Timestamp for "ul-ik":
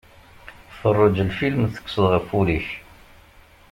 2.39-2.67